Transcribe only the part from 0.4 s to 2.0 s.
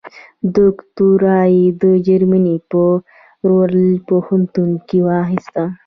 دوکتورا یې د